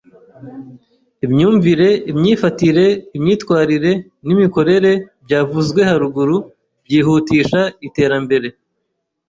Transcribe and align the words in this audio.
Imyumvire, 1.25 1.89
imyifatire, 2.11 2.85
imyitwarire 3.17 3.91
n’imikorere 4.25 4.91
byavuzwe 5.25 5.81
haruguru 5.89 6.35
byihutisha 6.85 7.61
Iterambere 7.87 8.47